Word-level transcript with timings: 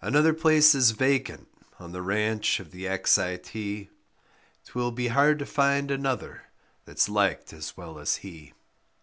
Another 0.00 0.32
place 0.32 0.74
is 0.74 0.92
vacant 0.92 1.48
on 1.78 1.92
the 1.92 2.00
ranch 2.00 2.60
of 2.60 2.70
the 2.70 2.88
X 2.88 3.18
I 3.18 3.36
T, 3.36 3.90
'Twill 4.64 4.90
be 4.90 5.08
hard 5.08 5.38
to 5.40 5.44
find 5.44 5.90
another 5.90 6.44
that's 6.86 7.10
liked 7.10 7.52
as 7.52 7.76
well 7.76 7.98
as 7.98 8.16
he. 8.16 8.54